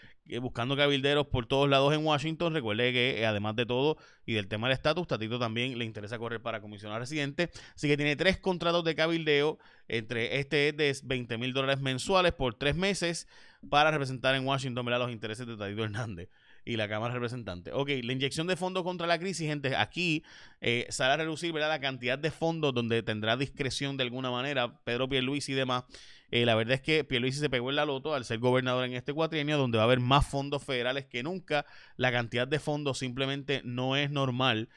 buscando 0.42 0.76
cabilderos 0.76 1.28
por 1.28 1.46
todos 1.46 1.70
lados 1.70 1.94
en 1.94 2.06
Washington. 2.06 2.54
Recuerde 2.54 2.92
que 2.92 3.22
eh, 3.22 3.26
además 3.26 3.56
de 3.56 3.66
todo 3.66 3.98
y 4.26 4.34
del 4.34 4.48
tema 4.48 4.68
del 4.68 4.76
estatus, 4.76 5.08
Tatito 5.08 5.40
también 5.40 5.78
le 5.78 5.86
interesa 5.86 6.18
correr 6.18 6.42
para 6.42 6.62
comisionar 6.62 7.00
residente. 7.00 7.50
Así 7.76 7.88
que 7.88 7.98
tiene 7.98 8.16
tres 8.16 8.38
contratos 8.38 8.84
de 8.84 8.96
cabildeo. 8.96 9.60
Entre 9.88 10.40
este 10.40 10.70
es 10.70 10.78
de 10.78 11.08
20 11.08 11.38
mil 11.38 11.54
dólares 11.54 11.80
mensuales 11.80 12.34
por 12.34 12.56
tres 12.56 12.76
meses 12.76 13.28
para 13.70 13.92
representar 13.92 14.36
en 14.36 14.46
Washington 14.46 14.86
los 14.86 15.12
intereses 15.12 15.46
de 15.46 15.58
Tatito 15.58 15.84
Hernández 15.84 16.30
y 16.66 16.78
la 16.78 16.90
Cámara 16.90 17.14
de 17.14 17.20
Representantes. 17.20 17.74
Ok, 17.76 17.90
la 18.04 18.14
inyección 18.14 18.48
de 18.48 18.56
fondos 18.56 18.84
contra 18.84 19.06
la 19.06 19.20
crisis, 19.20 19.48
gente, 19.48 19.76
aquí 19.76 20.24
eh, 20.62 20.88
sale 20.90 21.14
a 21.14 21.18
reducir 21.18 21.54
¿verdad? 21.54 21.70
la 21.70 21.80
cantidad 21.80 22.18
de 22.18 22.32
fondos 22.32 22.74
donde 22.74 23.04
tendrá 23.04 23.38
discreción 23.38 23.98
de 23.98 24.04
alguna 24.04 24.32
manera 24.32 24.80
Pedro 24.84 25.08
Pierluisi 25.08 25.52
y 25.52 25.56
demás 25.56 25.84
eh, 26.32 26.46
la 26.46 26.56
verdad 26.56 26.76
es 26.76 26.82
que 26.82 27.04
Pierluisi 27.04 27.40
se 27.40 27.50
pegó 27.50 27.70
en 27.70 27.76
la 27.76 27.86
loto 27.86 28.14
al 28.14 28.26
ser 28.26 28.40
gobernador 28.40 28.86
en 28.86 28.94
este 28.94 29.14
cuatrienio, 29.14 29.58
donde 29.58 29.78
va 29.78 29.84
a 29.84 29.86
haber 29.86 30.00
más 30.00 30.28
fondos 30.28 30.64
federales 30.64 31.06
que 31.06 31.24
nunca. 31.24 31.66
La 31.98 32.12
cantidad 32.12 32.48
de 32.48 32.60
fondos 32.60 32.98
simplemente 32.98 33.62
no 33.64 33.96
es 33.96 34.10
normal. 34.10 34.70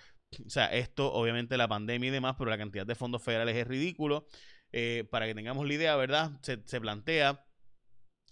O 0.47 0.51
sea, 0.51 0.67
esto, 0.67 1.13
obviamente, 1.13 1.57
la 1.57 1.69
pandemia 1.69 2.09
y 2.09 2.13
demás, 2.13 2.37
pero 2.39 2.51
la 2.51 2.59
cantidad 2.59 2.87
de 2.87 2.95
fondos 2.95 3.23
federales 3.23 3.57
es 3.57 3.67
ridículo. 3.67 4.27
Eh, 4.73 5.05
para 5.11 5.27
que 5.27 5.35
tengamos 5.35 5.67
la 5.67 5.75
idea, 5.75 5.97
¿verdad? 5.97 6.33
Se, 6.43 6.81
plantea 6.81 7.47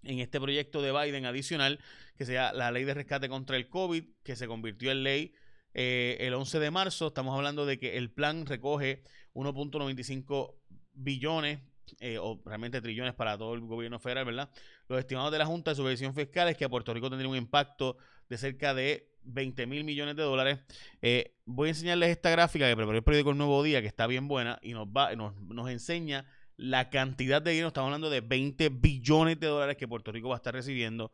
en 0.03 0.19
este 0.19 0.39
proyecto 0.41 0.83
de 0.83 0.93
Biden 0.93 1.25
adicional, 1.25 1.81
que 2.17 2.27
sea 2.27 2.53
la 2.53 2.71
ley 2.71 2.85
de 2.85 2.95
rescate 2.95 3.29
contra 3.29 3.57
el 3.57 3.69
COVID, 3.69 4.05
que 4.23 4.37
se 4.37 4.47
convirtió 4.47 4.93
en 4.93 5.03
ley 5.03 5.35
eh, 5.73 6.19
el 6.21 6.35
11 6.35 6.59
de 6.59 6.71
marzo. 6.71 7.09
Estamos 7.09 7.35
hablando 7.35 7.65
de 7.65 7.79
que 7.79 7.97
el 7.97 8.13
plan 8.13 8.45
recoge 8.45 9.03
1.95 9.35 10.55
billones 10.93 11.61
eh, 12.01 12.19
o 12.19 12.41
realmente 12.45 12.81
trillones 12.81 13.15
para 13.15 13.37
todo 13.39 13.55
el 13.55 13.61
gobierno 13.61 13.99
federal, 13.99 14.25
¿verdad? 14.25 14.51
Los 14.89 14.99
estimados 14.99 15.33
de 15.33 15.39
la 15.39 15.47
Junta 15.47 15.71
de 15.71 15.77
Supervisión 15.77 16.15
Fiscal 16.15 16.49
es 16.49 16.57
que 16.57 16.65
a 16.65 16.69
Puerto 16.69 16.93
Rico 16.93 17.09
tendría 17.09 17.29
un 17.29 17.37
impacto 17.37 17.97
de 18.29 18.39
cerca 18.39 18.75
de 18.75 19.09
20 19.23 19.67
mil 19.67 19.85
millones 19.85 20.17
de 20.17 20.23
dólares. 20.23 20.59
Eh, 21.03 21.37
voy 21.45 21.69
a 21.69 21.71
enseñarles 21.71 22.11
esta 22.11 22.31
gráfica 22.31 22.69
que 22.69 22.77
preparó 22.77 22.99
el 22.99 23.05
periódico 23.05 23.31
El 23.31 23.39
Nuevo 23.39 23.63
Día, 23.63 23.81
que 23.81 23.89
está 23.89 24.07
bien 24.07 24.29
buena 24.29 24.59
y 24.63 24.73
nos, 24.73 24.87
va, 24.89 25.15
nos, 25.15 25.71
enseña 25.71 26.27
la 26.57 26.91
cantidad 26.91 27.43
de 27.43 27.51
dinero. 27.51 27.69
Estamos 27.69 27.89
hablando 27.89 28.11
de 28.11 28.21
20 28.21 28.69
billones 28.71 29.39
de 29.41 29.47
dólares 29.47 29.77
que 29.77 29.89
Puerto 29.89 30.13
Rico 30.13 30.29
va 30.29 30.37
a 30.37 30.39
estar 30.39 30.55
recibiendo 30.55 31.13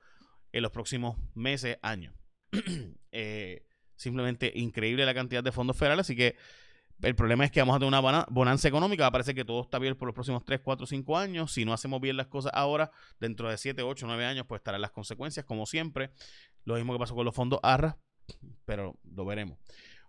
en 0.52 0.62
los 0.62 0.70
próximos 0.70 1.16
meses, 1.34 1.78
años. 1.82 2.14
Eh, 3.14 3.66
simplemente 3.94 4.50
increíble 4.54 5.04
la 5.04 5.12
cantidad 5.12 5.44
de 5.44 5.52
fondos 5.52 5.76
federales, 5.76 6.06
así 6.06 6.16
que 6.16 6.34
el 7.00 7.14
problema 7.14 7.44
es 7.44 7.50
que 7.50 7.61
vamos 7.61 7.76
a 7.76 7.78
tener 7.78 7.88
una 7.88 8.26
bonanza 8.28 8.68
económica. 8.68 9.11
Parecer 9.11 9.34
que 9.34 9.44
todo 9.44 9.62
está 9.62 9.78
bien 9.78 9.96
por 9.96 10.06
los 10.06 10.14
próximos 10.14 10.44
3, 10.44 10.61
4, 10.62 10.87
5 10.87 11.18
años. 11.18 11.52
Si 11.52 11.64
no 11.64 11.72
hacemos 11.72 12.00
bien 12.00 12.16
las 12.16 12.26
cosas 12.26 12.52
ahora, 12.54 12.90
dentro 13.18 13.49
de 13.49 13.58
7, 13.58 13.82
8, 13.82 14.06
9 14.06 14.25
años, 14.25 14.46
pues 14.46 14.61
estarán 14.61 14.80
las 14.80 14.90
consecuencias, 14.90 15.44
como 15.44 15.66
siempre. 15.66 16.11
Lo 16.64 16.75
mismo 16.76 16.92
que 16.92 16.99
pasó 16.99 17.14
con 17.14 17.25
los 17.25 17.34
fondos 17.34 17.58
ARRA, 17.62 17.99
pero 18.64 18.99
lo 19.04 19.25
veremos. 19.25 19.58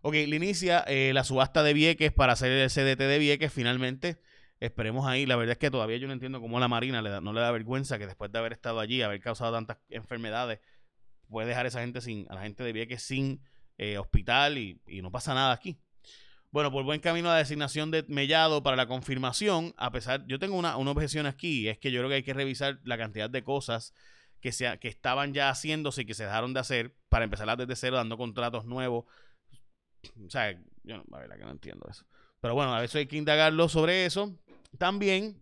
Ok, 0.02 0.14
le 0.14 0.36
inicia 0.36 0.84
eh, 0.88 1.12
la 1.14 1.24
subasta 1.24 1.64
de 1.64 1.74
Vieques 1.74 2.12
para 2.12 2.34
hacer 2.34 2.52
el 2.52 2.70
CDT 2.70 3.00
de 3.00 3.20
Vieques 3.20 3.54
finalmente. 3.54 4.20
Esperemos 4.60 5.08
ahí. 5.08 5.26
La 5.26 5.36
verdad 5.36 5.54
es 5.54 5.58
que 5.58 5.72
todavía 5.72 5.98
yo 5.98 6.08
no 6.08 6.14
entiendo 6.14 6.42
cómo 6.42 6.60
la 6.60 6.68
Marina 6.68 7.02
no 7.02 7.34
le 7.34 7.42
da 7.42 7.52
vergüenza 7.52 7.98
que 7.98 8.06
después 8.06 8.32
de 8.32 8.40
haber 8.40 8.54
estado 8.54 8.80
allí, 8.80 9.02
haber 9.02 9.20
causado 9.20 9.54
tantas 9.54 9.78
enfermedades, 9.90 10.60
puede 11.28 11.48
dejar 11.48 11.66
a 11.66 11.70
esa 11.70 11.82
gente 11.82 12.02
sin, 12.02 12.28
a 12.30 12.36
la 12.36 12.44
gente 12.44 12.64
de 12.64 12.72
Vieques 12.72 13.02
sin 13.02 13.42
eh, 13.78 13.98
hospital 13.98 14.58
y, 14.58 14.80
no 15.02 15.12
pasa 15.12 15.34
nada 15.34 15.52
aquí. 15.52 15.78
Bueno, 16.54 16.72
por 16.72 16.86
buen 16.86 17.02
camino 17.02 17.28
la 17.28 17.38
designación 17.38 17.92
de 17.92 18.06
Mellado 18.08 18.64
para 18.64 18.78
la 18.78 18.88
confirmación, 18.88 19.74
a 19.76 19.92
pesar, 19.92 20.26
yo 20.28 20.40
tengo 20.40 20.56
una, 20.56 20.78
una 20.78 20.92
objeción 20.92 21.26
aquí, 21.26 21.68
es 21.68 21.78
que 21.80 21.92
yo 21.92 22.00
creo 22.00 22.10
que 22.10 22.16
hay 22.16 22.24
que 22.24 22.34
revisar 22.34 22.80
la 22.84 22.98
cantidad 22.98 23.30
de 23.30 23.44
cosas 23.44 23.94
que, 24.40 24.52
se, 24.52 24.78
que 24.80 24.88
estaban 24.88 25.34
ya 25.34 25.50
haciéndose 25.50 26.04
y 26.04 26.06
que 26.06 26.14
se 26.14 26.24
dejaron 26.24 26.54
de 26.54 26.60
hacer 26.62 26.96
para 27.10 27.26
empezar 27.26 27.58
desde 27.58 27.76
cero, 27.76 27.98
dando 27.98 28.18
contratos 28.18 28.66
nuevos 28.66 29.06
o 30.26 30.30
sea, 30.30 30.52
yo 30.84 30.98
no, 30.98 31.04
la 31.10 31.20
verdad 31.20 31.38
que 31.38 31.44
no 31.44 31.52
entiendo 31.52 31.88
eso. 31.90 32.06
Pero 32.40 32.56
bueno, 32.56 32.74
a 32.74 32.82
veces 32.82 32.98
hay 32.98 33.08
que 33.08 33.18
indagarlo 33.18 33.70
sobre 33.70 34.06
eso. 34.06 34.38
También, 34.78 35.42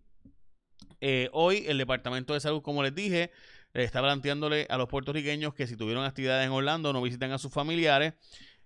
eh, 1.00 1.28
hoy 1.32 1.64
el 1.66 1.78
Departamento 1.78 2.34
de 2.34 2.40
Salud, 2.40 2.62
como 2.62 2.82
les 2.82 2.94
dije, 2.94 3.32
está 3.74 4.00
planteándole 4.00 4.66
a 4.70 4.76
los 4.76 4.88
puertorriqueños 4.88 5.54
que 5.54 5.66
si 5.66 5.76
tuvieron 5.76 6.04
actividades 6.04 6.46
en 6.46 6.52
Orlando 6.52 6.92
no 6.92 7.02
visiten 7.02 7.32
a 7.32 7.38
sus 7.38 7.52
familiares. 7.52 8.14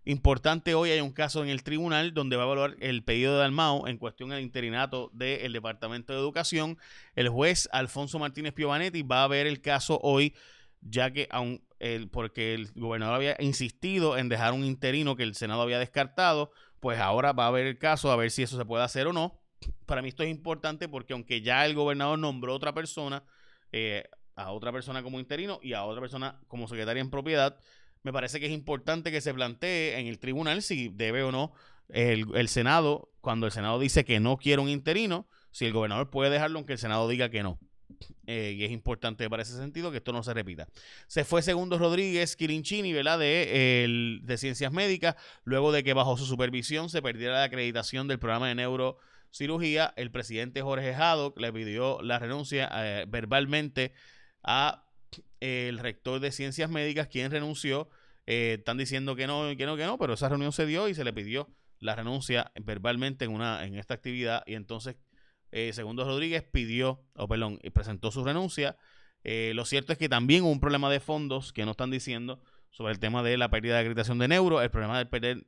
Importante, 0.09 0.77
hoy 0.77 0.93
hay 0.93 1.01
un 1.01 1.11
caso 1.11 1.43
en 1.43 1.51
el 1.51 1.65
tribunal 1.65 2.15
donde 2.15 2.37
va 2.37 2.45
a 2.45 2.47
evaluar 2.47 2.77
el 2.79 3.03
pedido 3.03 3.37
de 3.37 3.45
Almao 3.45 3.89
en 3.89 3.99
cuestión 3.99 4.31
del 4.31 4.41
interinato 4.41 5.11
del 5.13 5.53
Departamento 5.53 6.13
de 6.13 6.21
Educación. 6.21 6.79
El 7.17 7.29
juez 7.29 7.69
Alfonso 7.73 8.21
Martínez 8.21 8.53
Piovanetti 8.53 9.03
va 9.03 9.25
a 9.25 9.27
ver 9.27 9.49
el 9.49 9.61
caso 9.61 9.99
hoy, 10.05 10.33
ya 10.81 11.11
que 11.11 11.27
aún 11.33 11.61
el, 11.81 12.09
porque 12.09 12.55
el 12.55 12.71
gobernador 12.77 13.17
había 13.17 13.37
insistido 13.41 14.17
en 14.17 14.29
dejar 14.29 14.53
un 14.53 14.65
interino 14.65 15.17
que 15.17 15.25
el 15.25 15.35
Senado 15.35 15.63
había 15.63 15.81
descartado, 15.81 16.53
pues 16.79 17.01
ahora 17.01 17.33
va 17.33 17.47
a 17.47 17.49
haber 17.49 17.67
el 17.67 17.77
caso 17.77 18.13
a 18.13 18.17
ver 18.17 18.31
si 18.31 18.45
eso 18.45 18.57
se 18.57 18.65
puede 18.65 18.85
hacer 18.85 19.09
o 19.09 19.13
no. 19.13 19.41
Para 19.87 20.03
mí 20.03 20.11
esto 20.11 20.23
es 20.23 20.31
importante 20.31 20.89
porque 20.89 21.15
aunque 21.15 21.43
ya 21.43 21.67
el 21.67 21.75
gobernador 21.75 22.17
nombró 22.17 22.55
otra 22.55 22.73
persona, 22.73 23.25
eh, 23.73 24.05
a 24.37 24.53
otra 24.53 24.71
persona 24.71 25.03
como 25.03 25.19
interino 25.19 25.59
y 25.63 25.73
a 25.73 25.83
otra 25.83 26.01
persona 26.01 26.39
como 26.47 26.69
secretaria 26.69 27.01
en 27.01 27.11
propiedad, 27.11 27.59
me 28.07 28.13
parece 28.13 28.39
que 28.39 28.47
es 28.47 28.53
importante 28.53 29.11
que 29.11 29.21
se 29.21 29.35
plantee 29.35 29.99
en 29.99 30.07
el 30.07 30.21
tribunal 30.21 30.63
si 30.63 30.91
debe 30.95 31.25
o 31.25 31.33
no 31.33 31.53
el, 31.89 32.27
el 32.37 32.47
Senado, 32.47 33.11
cuando 33.21 33.47
el 33.47 33.53
Senado 33.53 33.81
dice 33.81 34.05
que 34.05 34.21
no 34.21 34.37
quiere 34.37 34.63
un 34.63 34.69
interino, 34.69 35.27
si 35.51 35.65
el 35.65 35.73
gobernador 35.73 36.09
puede 36.09 36.31
dejarlo 36.31 36.61
aunque 36.61 36.75
el 36.75 36.79
Senado 36.79 37.09
diga 37.09 37.31
que 37.31 37.43
no. 37.43 37.59
Eh, 38.29 38.55
y 38.57 38.65
es 38.65 38.71
importante 38.71 39.29
para 39.29 39.43
ese 39.43 39.57
sentido 39.57 39.91
que 39.91 39.97
esto 39.97 40.13
no 40.13 40.23
se 40.23 40.35
repita. 40.35 40.69
Se 41.09 41.25
fue 41.25 41.43
segundo 41.43 41.79
Rodríguez 41.79 42.37
Quirinchini, 42.37 42.93
¿verdad? 42.93 43.19
De, 43.19 44.21
de 44.23 44.39
Ciencias 44.39 44.71
Médicas, 44.71 45.17
luego 45.43 45.73
de 45.73 45.83
que 45.83 45.95
bajo 45.95 46.17
su 46.17 46.27
supervisión 46.27 46.89
se 46.89 47.03
perdiera 47.03 47.35
la 47.35 47.45
acreditación 47.45 48.07
del 48.07 48.21
programa 48.21 48.47
de 48.47 48.55
neurocirugía. 48.55 49.93
El 49.97 50.13
presidente 50.13 50.63
Jorge 50.63 50.95
Haddock 50.95 51.41
le 51.41 51.53
pidió 51.53 52.01
la 52.03 52.21
renuncia 52.21 52.71
eh, 52.73 53.05
verbalmente 53.09 53.93
a 54.45 54.86
el 55.41 55.79
rector 55.79 56.21
de 56.21 56.33
Ciencias 56.33 56.71
Médicas, 56.71 57.09
quien 57.09 57.31
renunció. 57.31 57.89
Eh, 58.27 58.57
están 58.59 58.77
diciendo 58.77 59.15
que 59.15 59.27
no, 59.27 59.57
que 59.57 59.67
no, 59.67 59.77
que 59.77 59.85
no, 59.85 59.99
pero 59.99 60.15
esa 60.15 60.29
reunión 60.29 60.53
se 60.53 60.67
dio 60.67 60.89
y 60.89 60.95
se 60.95 61.05
le 61.05 61.13
pidió 61.13 61.49
la 61.79 61.95
renuncia 61.95 62.51
verbalmente 62.61 63.25
en, 63.25 63.33
una, 63.33 63.65
en 63.65 63.77
esta 63.77 63.95
actividad 63.95 64.43
y 64.47 64.55
entonces 64.55 64.97
eh, 65.53 65.73
Segundo 65.73 66.05
Rodríguez 66.05 66.43
pidió, 66.43 67.05
o 67.15 67.29
perdón, 67.29 67.61
presentó 67.73 68.11
su 68.11 68.25
renuncia. 68.25 68.77
Eh, 69.23 69.53
lo 69.55 69.65
cierto 69.65 69.93
es 69.93 69.99
que 69.99 70.09
también 70.09 70.43
hubo 70.43 70.51
un 70.51 70.61
problema 70.61 70.91
de 70.91 71.01
fondos 71.01 71.53
que 71.53 71.65
no 71.65 71.73
están 71.73 71.91
diciendo 71.91 72.41
sobre 72.71 72.93
el 72.93 72.99
tema 72.99 73.23
de 73.23 73.37
la 73.37 73.49
pérdida 73.49 73.75
de 73.75 73.81
acreditación 73.81 74.19
de 74.19 74.29
neuro, 74.29 74.61
el 74.61 74.71
problema 74.71 74.99
de 74.99 75.07
perder, 75.07 75.45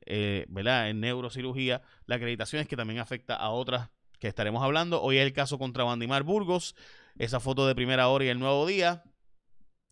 ¿verdad? 0.47 0.89
En 0.89 0.99
neurocirugía, 0.99 1.81
la 2.05 2.15
acreditación 2.15 2.61
es 2.61 2.67
que 2.67 2.75
también 2.75 2.99
afecta 2.99 3.35
a 3.35 3.49
otras 3.49 3.89
que 4.19 4.27
estaremos 4.27 4.63
hablando. 4.63 5.01
Hoy 5.01 5.17
es 5.17 5.25
el 5.25 5.33
caso 5.33 5.57
contra 5.57 5.83
Bandimar 5.83 6.23
Burgos, 6.23 6.75
esa 7.17 7.39
foto 7.39 7.67
de 7.67 7.75
primera 7.75 8.07
hora 8.07 8.25
y 8.25 8.29
el 8.29 8.39
nuevo 8.39 8.65
día. 8.65 9.03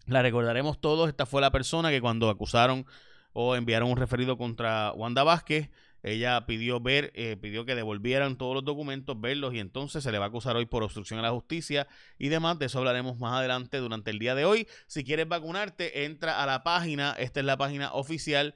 La 0.07 0.21
recordaremos 0.21 0.79
todos, 0.79 1.09
esta 1.09 1.25
fue 1.25 1.41
la 1.41 1.51
persona 1.51 1.89
que 1.89 1.99
cuando 1.99 2.29
acusaron 2.29 2.85
o 3.33 3.55
enviaron 3.55 3.91
un 3.91 3.97
referido 3.97 4.37
contra 4.37 4.93
Wanda 4.93 5.23
Vázquez, 5.23 5.69
ella 6.01 6.45
pidió 6.45 6.79
ver, 6.79 7.11
eh, 7.15 7.35
pidió 7.35 7.65
que 7.65 7.75
devolvieran 7.75 8.37
todos 8.37 8.55
los 8.55 8.63
documentos, 8.63 9.19
verlos 9.19 9.53
y 9.53 9.59
entonces 9.59 10.03
se 10.03 10.11
le 10.11 10.19
va 10.19 10.25
a 10.25 10.27
acusar 10.29 10.55
hoy 10.55 10.65
por 10.65 10.81
obstrucción 10.81 11.19
a 11.19 11.23
la 11.23 11.31
justicia 11.31 11.87
y 12.17 12.29
demás. 12.29 12.57
De 12.57 12.67
eso 12.67 12.79
hablaremos 12.79 13.19
más 13.19 13.33
adelante 13.37 13.77
durante 13.79 14.11
el 14.11 14.19
día 14.19 14.33
de 14.33 14.45
hoy. 14.45 14.67
Si 14.87 15.03
quieres 15.03 15.27
vacunarte, 15.27 16.05
entra 16.05 16.41
a 16.41 16.45
la 16.45 16.63
página. 16.63 17.13
Esta 17.17 17.41
es 17.41 17.45
la 17.45 17.57
página 17.57 17.91
oficial 17.93 18.55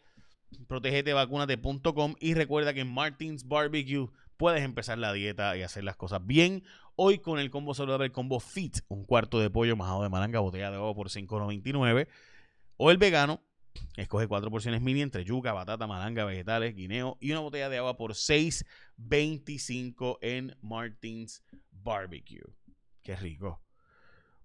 protegetevacunate.com 0.68 2.16
y 2.20 2.34
recuerda 2.34 2.74
que 2.74 2.82
en 2.82 2.94
Martins 2.94 3.48
Barbecue 3.48 4.10
puedes 4.38 4.64
empezar 4.64 4.98
la 4.98 5.14
dieta 5.14 5.58
y 5.58 5.64
hacer 5.64 5.84
las 5.84 5.96
cosas 5.96 6.26
bien. 6.26 6.64
Hoy 6.96 7.20
con 7.20 7.40
el 7.40 7.50
combo 7.50 7.74
saludable, 7.74 8.06
el 8.06 8.12
combo 8.12 8.40
Fit, 8.40 8.80
un 8.88 9.06
cuarto 9.06 9.40
de 9.40 9.50
pollo 9.50 9.76
majado 9.76 10.04
de 10.04 10.10
malanga, 10.10 10.40
botella 10.40 10.70
de 10.70 10.78
agua 10.78 10.94
por 10.94 11.10
$5.99. 11.10 12.08
O 12.78 12.92
el 12.92 12.98
vegano, 12.98 13.42
Escoge 13.96 14.28
cuatro 14.28 14.50
porciones 14.50 14.82
mini 14.82 15.02
entre 15.02 15.24
yuca, 15.24 15.54
batata, 15.54 15.86
malanga, 15.88 16.26
vegetales, 16.26 16.76
guineo 16.76 17.18
y 17.20 17.32
una 17.32 17.42
botella 17.42 17.70
de 17.70 17.78
agua 17.78 17.98
por 17.98 18.14
$6.25 18.14 20.18
en 20.22 20.56
Martins 20.62 21.44
Barbecue. 21.72 22.44
Qué 23.02 23.16
rico. 23.16 23.62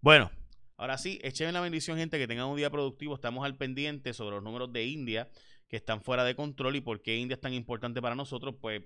Bueno, 0.01 0.31
ahora 0.77 0.97
sí, 0.99 1.19
echen 1.23 1.55
la 1.55 1.61
bendición, 1.61 1.99
gente, 1.99 2.19
que 2.19 2.27
tengan 2.27 2.47
un 2.47 2.57
día 2.57 2.71
productivo. 2.71 3.15
Estamos 3.15 3.45
al 3.45 3.57
pendiente 3.57 4.13
sobre 4.13 4.35
los 4.37 4.45
números 4.45 4.73
de 4.73 4.85
India 4.85 5.29
que 5.69 5.77
están 5.77 6.03
fuera 6.03 6.25
de 6.25 6.35
control 6.37 6.77
y 6.77 6.81
por 6.81 7.03
qué 7.03 7.17
India 7.17 7.35
es 7.35 7.41
tan 7.41 7.53
importante 7.53 8.01
para 8.01 8.15
nosotros. 8.15 8.55
Pues, 8.61 8.83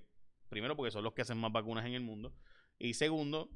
primero, 0.49 0.75
porque 0.75 0.91
son 0.91 1.03
los 1.03 1.13
que 1.13 1.21
hacen 1.21 1.37
más 1.37 1.51
vacunas 1.51 1.85
en 1.85 1.93
el 1.93 2.01
mundo. 2.01 2.33
Y 2.83 2.95
segundo, 2.95 3.49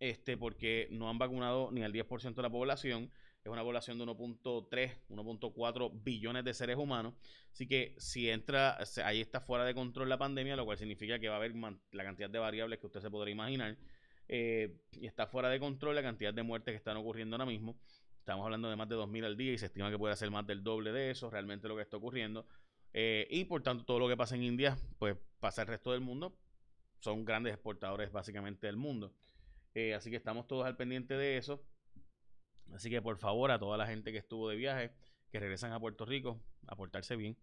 este, 0.00 0.36
porque 0.36 0.88
no 0.90 1.08
han 1.08 1.16
vacunado 1.16 1.70
ni 1.70 1.84
al 1.84 1.92
10% 1.92 2.34
de 2.34 2.42
la 2.42 2.50
población 2.50 3.12
es 3.44 3.50
una 3.50 3.62
población 3.62 3.98
de 3.98 4.04
1.3, 4.04 4.92
1.4 5.08 6.02
billones 6.02 6.44
de 6.44 6.54
seres 6.54 6.76
humanos. 6.76 7.14
Así 7.52 7.66
que 7.66 7.94
si 7.98 8.28
entra, 8.28 8.78
ahí 9.04 9.20
está 9.20 9.40
fuera 9.40 9.64
de 9.64 9.74
control 9.74 10.08
la 10.08 10.18
pandemia, 10.18 10.56
lo 10.56 10.64
cual 10.64 10.78
significa 10.78 11.18
que 11.18 11.28
va 11.28 11.34
a 11.34 11.36
haber 11.38 11.54
la 11.54 12.04
cantidad 12.04 12.30
de 12.30 12.38
variables 12.38 12.78
que 12.78 12.86
usted 12.86 13.00
se 13.00 13.10
podrá 13.10 13.30
imaginar. 13.30 13.76
Eh, 14.28 14.80
y 14.92 15.06
está 15.06 15.26
fuera 15.26 15.48
de 15.48 15.58
control 15.58 15.96
la 15.96 16.02
cantidad 16.02 16.32
de 16.32 16.42
muertes 16.42 16.72
que 16.72 16.76
están 16.76 16.96
ocurriendo 16.96 17.34
ahora 17.34 17.46
mismo. 17.46 17.76
Estamos 18.18 18.44
hablando 18.44 18.70
de 18.70 18.76
más 18.76 18.88
de 18.88 18.96
2.000 18.96 19.24
al 19.24 19.36
día 19.36 19.52
y 19.52 19.58
se 19.58 19.66
estima 19.66 19.90
que 19.90 19.98
puede 19.98 20.14
ser 20.16 20.30
más 20.30 20.46
del 20.46 20.62
doble 20.62 20.92
de 20.92 21.10
eso, 21.10 21.28
realmente 21.28 21.66
lo 21.66 21.74
que 21.74 21.82
está 21.82 21.96
ocurriendo. 21.96 22.46
Eh, 22.92 23.26
y 23.30 23.44
por 23.44 23.62
tanto, 23.62 23.84
todo 23.84 23.98
lo 23.98 24.08
que 24.08 24.16
pasa 24.16 24.36
en 24.36 24.44
India, 24.44 24.76
pues 24.98 25.16
pasa 25.40 25.62
el 25.62 25.68
resto 25.68 25.90
del 25.92 26.00
mundo. 26.00 26.36
Son 27.02 27.24
grandes 27.24 27.52
exportadores 27.52 28.12
básicamente 28.12 28.68
del 28.68 28.76
mundo. 28.76 29.12
Eh, 29.74 29.92
así 29.92 30.08
que 30.08 30.16
estamos 30.16 30.46
todos 30.46 30.64
al 30.64 30.76
pendiente 30.76 31.16
de 31.16 31.36
eso. 31.36 31.66
Así 32.72 32.90
que 32.90 33.02
por 33.02 33.18
favor 33.18 33.50
a 33.50 33.58
toda 33.58 33.76
la 33.76 33.88
gente 33.88 34.12
que 34.12 34.18
estuvo 34.18 34.48
de 34.48 34.54
viaje, 34.54 34.92
que 35.32 35.40
regresan 35.40 35.72
a 35.72 35.80
Puerto 35.80 36.04
Rico, 36.04 36.40
a 36.68 36.76
portarse 36.76 37.16
bien. 37.16 37.36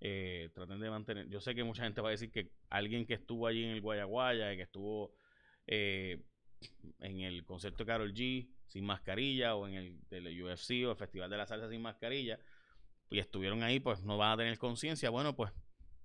Eh, 0.00 0.48
traten 0.54 0.80
de 0.80 0.88
mantener. 0.88 1.28
Yo 1.28 1.42
sé 1.42 1.54
que 1.54 1.62
mucha 1.62 1.84
gente 1.84 2.00
va 2.00 2.08
a 2.08 2.12
decir 2.12 2.32
que 2.32 2.52
alguien 2.70 3.04
que 3.04 3.12
estuvo 3.12 3.46
allí 3.46 3.62
en 3.62 3.72
el 3.72 3.82
Guayaguaya, 3.82 4.56
que 4.56 4.62
estuvo 4.62 5.14
eh, 5.66 6.24
en 7.00 7.20
el 7.20 7.44
concierto 7.44 7.84
de 7.84 7.86
Carol 7.86 8.14
G 8.14 8.48
sin 8.66 8.86
mascarilla, 8.86 9.56
o 9.56 9.68
en 9.68 9.74
el 9.74 10.08
del 10.08 10.42
UFC 10.42 10.86
o 10.86 10.92
el 10.92 10.96
Festival 10.96 11.28
de 11.28 11.36
la 11.36 11.46
Salsa 11.46 11.68
sin 11.68 11.82
mascarilla, 11.82 12.38
y 13.10 13.18
estuvieron 13.18 13.62
ahí, 13.62 13.78
pues 13.78 14.02
no 14.02 14.16
van 14.16 14.32
a 14.32 14.36
tener 14.38 14.56
conciencia. 14.56 15.10
Bueno, 15.10 15.36
pues 15.36 15.52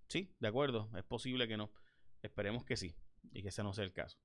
sí, 0.09 0.35
de 0.41 0.49
acuerdo, 0.49 0.89
es 0.97 1.05
posible 1.05 1.47
que 1.47 1.55
no. 1.55 1.71
Esperemos 2.21 2.65
que 2.65 2.77
sí, 2.77 2.95
y 3.31 3.41
que 3.41 3.49
ese 3.49 3.63
no 3.63 3.73
sea 3.73 3.83
el 3.83 3.93
caso. 3.93 4.17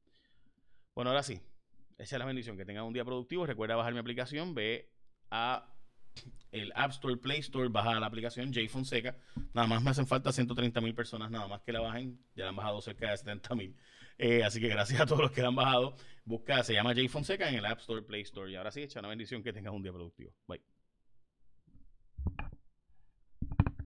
Bueno, 0.95 1.11
ahora 1.11 1.23
sí, 1.23 1.41
esa 1.99 2.17
es 2.17 2.19
la 2.19 2.25
bendición, 2.25 2.57
que 2.57 2.65
tengan 2.65 2.85
un 2.85 2.93
día 2.93 3.05
productivo. 3.05 3.47
Recuerda 3.47 3.77
bajar 3.77 3.93
mi 3.93 3.99
aplicación, 3.99 4.55
ve 4.55 4.91
a 5.31 5.69
el 6.51 6.73
App 6.75 6.91
Store, 6.91 7.17
Play 7.17 7.39
Store, 7.41 7.69
baja 7.69 7.99
la 7.99 8.07
aplicación 8.07 8.53
J 8.53 8.69
Fonseca. 8.69 9.17
Nada 9.55 9.67
más 9.67 9.83
me 9.83 9.91
hacen 9.91 10.07
falta 10.07 10.33
130 10.33 10.81
mil 10.81 10.95
personas, 10.95 11.31
nada 11.31 11.49
más 11.49 11.63
que 11.63 11.73
la 11.73 11.81
bajen. 11.81 12.19
Ya 12.35 12.45
la 12.45 12.51
han 12.51 12.57
bajado 12.57 12.81
cerca 12.83 13.11
de 13.11 13.17
70 13.17 13.55
mil. 13.55 13.77
Eh, 14.19 14.45
así 14.45 14.61
que 14.61 14.69
gracias 14.69 15.01
a 15.01 15.07
todos 15.07 15.23
los 15.23 15.33
que 15.33 15.41
la 15.43 15.49
han 15.49 15.57
bajado. 15.57 15.95
Busca, 16.25 16.63
se 16.63 16.75
llama 16.75 16.95
J 16.95 17.09
Fonseca 17.09 17.49
en 17.49 17.57
el 17.57 17.65
App 17.65 17.81
Store, 17.81 18.03
Play 18.03 18.23
Store. 18.23 18.51
Y 18.51 18.57
ahora 18.57 18.71
sí, 18.71 18.83
echa 18.83 19.01
una 19.01 19.09
bendición, 19.09 19.43
que 19.43 19.53
tengas 19.53 19.73
un 19.73 19.83
día 19.83 19.93
productivo. 19.93 20.35
Bye. 20.47 20.61